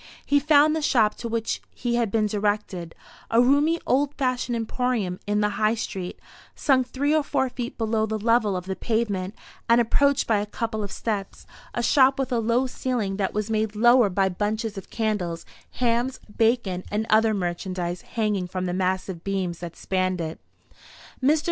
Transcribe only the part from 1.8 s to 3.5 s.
had been directed a